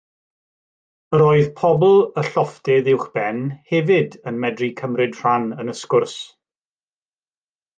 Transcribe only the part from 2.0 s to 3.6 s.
y llofftydd uwchben,